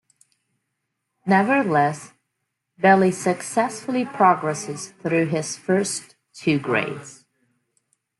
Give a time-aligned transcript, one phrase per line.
[1.27, 2.13] Nevertheless,
[2.79, 7.23] Billy successfully progresses through his first two grades.